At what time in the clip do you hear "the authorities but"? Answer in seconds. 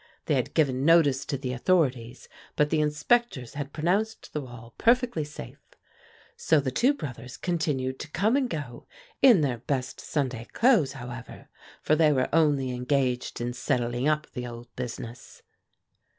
1.37-2.71